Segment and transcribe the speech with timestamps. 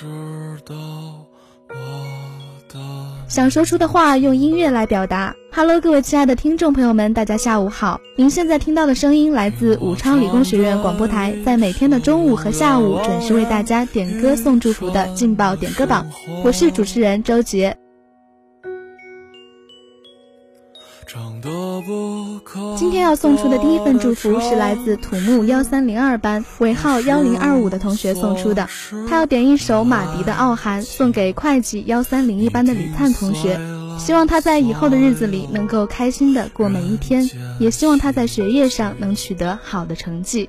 [0.00, 0.06] 知
[0.64, 0.74] 道
[1.68, 1.74] 我
[2.70, 2.78] 的
[3.28, 5.36] 想说出的话，用音乐来表达。
[5.52, 8.00] Hello，各位亲爱的听众朋友们，大家下午好。
[8.16, 16.06] 您现在听到的声音来自武昌理工学院广播台，在每天的中午和下午准时为大家点歌送祝福的劲爆点歌榜，
[16.42, 17.76] 我是主持人周杰。
[22.76, 28.68] 今天要送出的第一份祝福是来自土木幺三零二班尾号幺零二五的同学送出的，
[29.08, 33.58] 他要点一首马迪的《傲寒》送给会计幺三零一班的李灿同学，
[33.98, 40.48] 希望他在以后的日子里能够开心的过每一天，也希望他在学业上能取得好的成绩。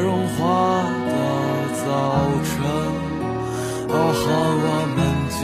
[0.00, 0.40] 融化
[1.06, 1.12] 的
[1.84, 1.86] 早
[2.44, 2.54] 晨。
[3.88, 4.24] 哦，喊
[4.62, 4.98] 我们
[5.30, 5.38] 结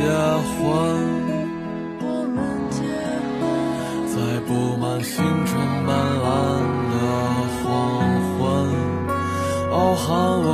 [0.58, 0.60] 婚，
[4.08, 4.14] 在
[4.46, 5.14] 布满星
[5.46, 5.50] 辰
[5.86, 5.90] 斑
[6.22, 6.26] 斓
[6.90, 6.94] 的
[7.62, 7.64] 黄
[8.36, 8.40] 昏。
[9.70, 10.06] 哦，喊
[10.42, 10.48] 我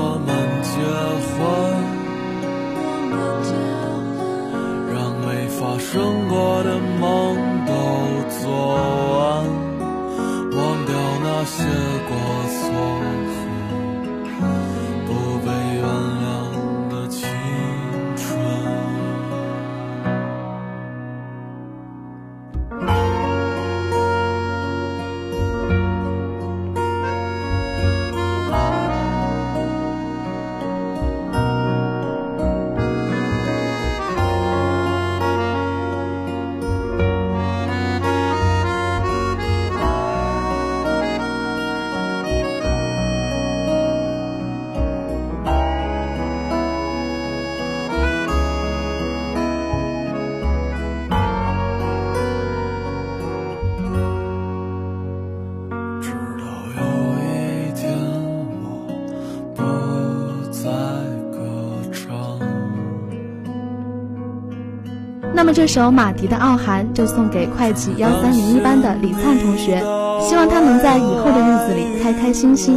[65.48, 69.80] 么这首马迪的《傲寒》就送给会计幺三零一班的李灿同学，
[70.20, 72.74] 希望他能在以后的日子里开开心心。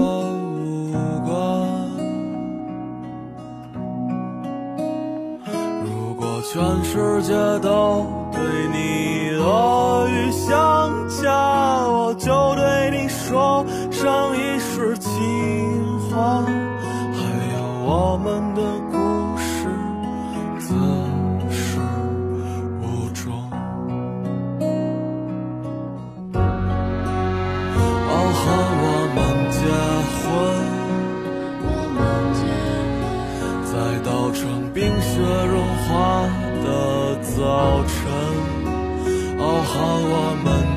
[5.83, 8.05] 如果全世界都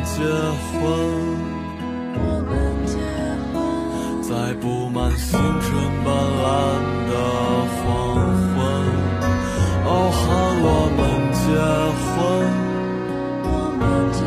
[0.05, 0.29] 结婚，
[2.15, 2.53] 我们
[2.87, 2.97] 结
[3.51, 3.59] 婚，
[4.23, 4.31] 在
[4.61, 5.27] 布满星
[5.61, 5.67] 辰
[6.05, 6.47] 斑斓
[7.11, 7.13] 的
[7.75, 7.83] 黄
[8.55, 8.57] 昏。
[9.87, 10.23] 哦，喊
[10.63, 11.01] 我们
[11.35, 11.43] 结
[12.07, 12.17] 婚，
[13.43, 13.49] 我
[13.81, 13.83] 们
[14.13, 14.19] 结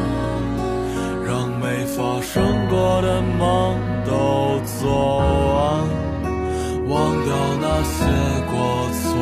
[0.58, 0.60] 婚，
[1.26, 1.28] 让
[1.60, 1.64] 没
[1.96, 2.36] 发生
[2.70, 3.40] 过的梦
[4.06, 4.10] 都
[4.80, 4.86] 做
[5.56, 5.58] 完，
[6.90, 7.30] 忘掉
[7.62, 7.96] 那些
[8.52, 8.54] 过
[8.92, 9.16] 错。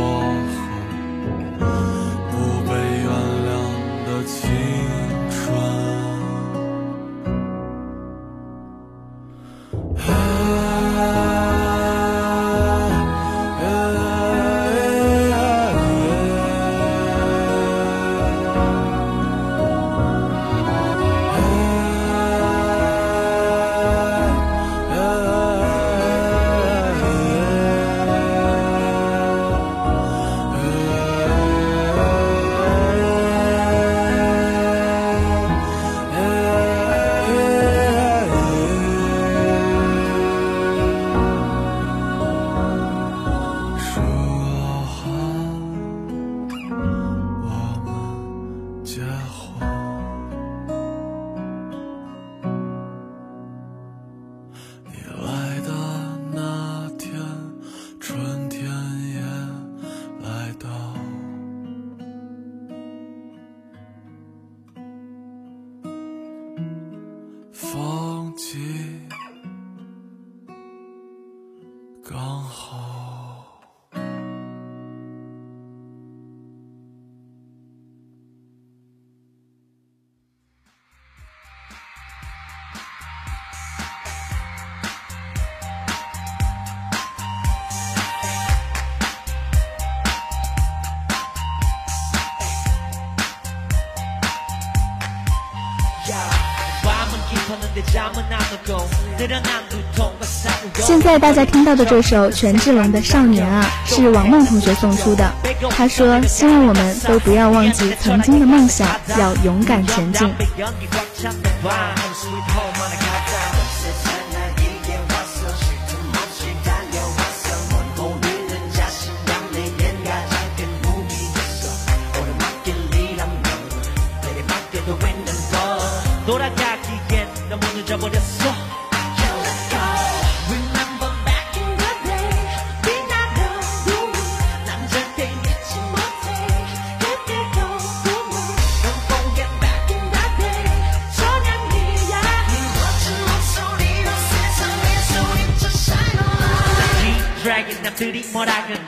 [100.76, 105.32] 现在大家听到的这首权志龙的《少年》啊，是王梦同学送出的。
[105.72, 108.88] 他说：“希望我们都不要忘记曾经的梦想，
[109.18, 110.32] 要勇敢前进。”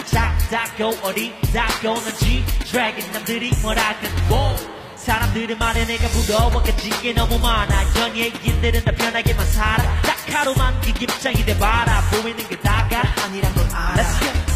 [0.06, 4.56] 작다고 어리다고 넌 G-Dragon 남들이 뭐라든 뭐.
[4.96, 6.90] 사람들은 말해 내가 부러워겠지.
[7.02, 7.96] 게 너무 많아.
[7.98, 10.02] 연예인들은 다 편하게만 살아.
[10.02, 12.02] 딱 하루만 그 입장이 돼봐라.
[12.12, 14.47] 보이는 게 다가 아니란 걸 알아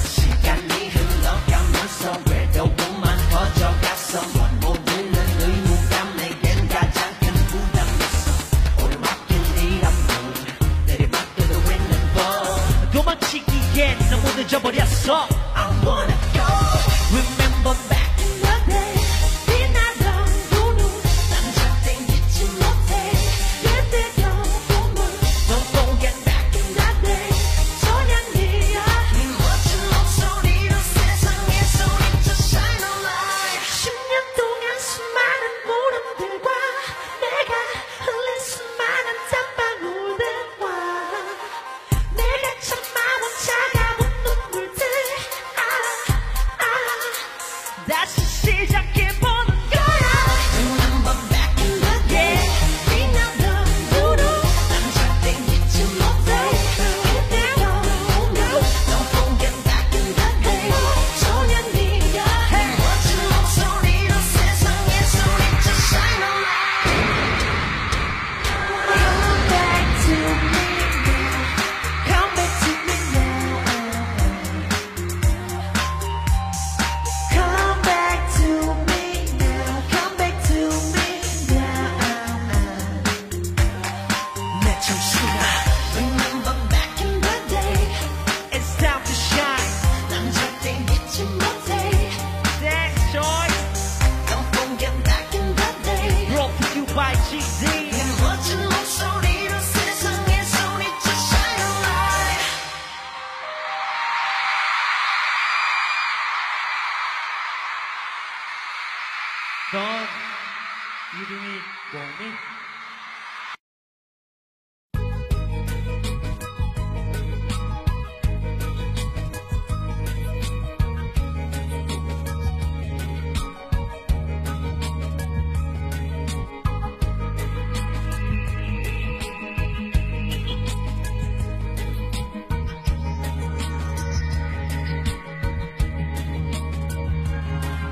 [111.13, 111.45] 一定你
[111.94, 112.23] 有你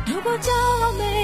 [0.08, 1.19] 如果骄傲没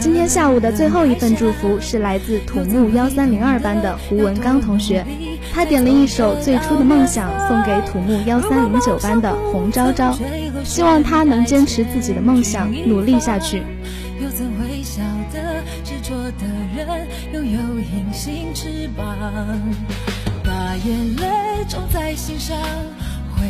[0.00, 5.04] 今天下午的最后一份祝福是来自土木幺三零二班的胡文刚同学，
[5.52, 10.16] 他点了一首《最初的梦想》送给土木幺三零九班的洪昭昭，
[10.64, 13.58] 希望他能坚持自己的梦想，努力下去。
[14.22, 15.02] 有曾会晓
[15.32, 19.14] 得执着的人拥有隐形翅膀，
[20.42, 22.56] 把眼泪种在心上。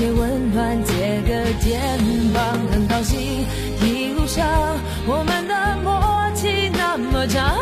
[0.00, 1.78] 些温暖，借个肩
[2.32, 3.44] 膀，很高兴。
[3.82, 4.42] 一路上
[5.06, 6.00] 我们的默
[6.34, 7.54] 契那么长，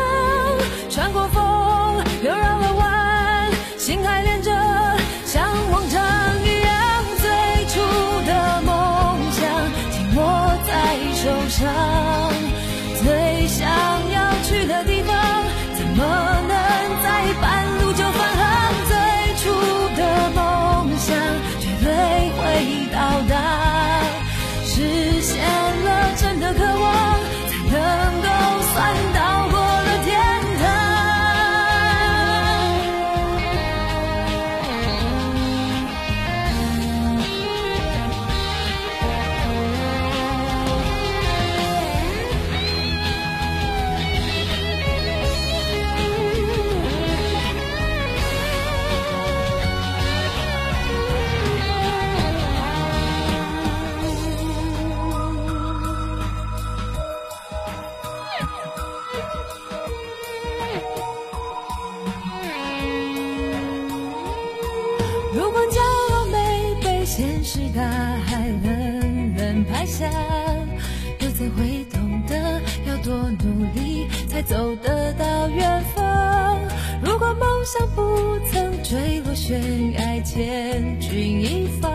[73.19, 76.57] 多努力才走得到远方？
[77.03, 81.11] 如果梦想不曾坠落悬崖，千钧
[81.41, 81.89] 一发，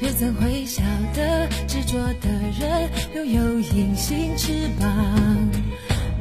[0.00, 0.82] 又怎会晓
[1.14, 4.88] 得执着的人拥有隐形翅膀？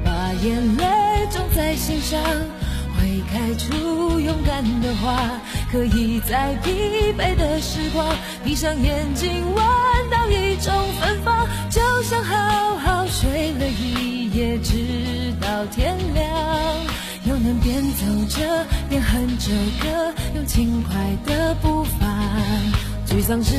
[0.03, 0.85] 把眼泪
[1.31, 2.19] 种在心上。
[2.99, 5.31] 会开出勇敢的花，
[5.71, 8.05] 可以在疲惫的时光，
[8.43, 9.65] 闭上眼睛闻
[10.11, 11.47] 到一种芬芳，
[19.51, 22.07] 边哼着歌，用轻快的步伐。
[23.05, 23.53] 沮丧时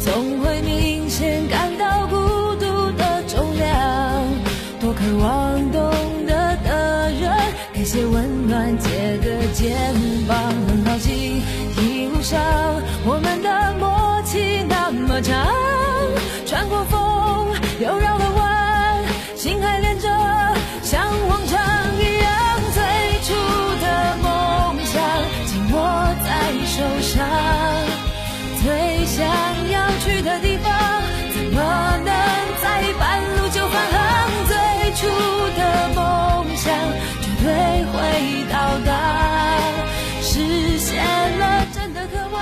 [0.00, 2.16] 总会明显感到孤
[2.56, 4.24] 独的重量，
[4.80, 5.88] 多渴望懂。
[7.80, 9.94] 那些温暖借个肩
[10.26, 11.40] 膀，很好奇
[11.78, 12.38] 一路上
[13.06, 15.46] 我们的默契那么长，
[16.44, 16.97] 穿过风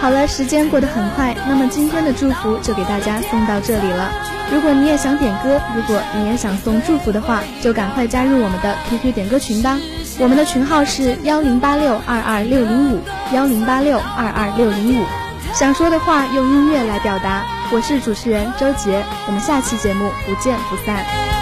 [0.06, 4.08] 好了，时间过得很快，那么今天的祝福就给大家送到这里了。
[4.52, 9.76] 如果你也想点歌，如果你也想送祝福的话，就赶快加入我们的 QQ 点歌群吧。
[10.20, 13.00] 我们的群号是幺零八六二二六零五
[13.34, 15.04] 幺零八六二二六零五。
[15.52, 17.42] 想说的话用音乐来表达。
[17.72, 21.35] 我是主持人周杰，我们下期节目不见不散。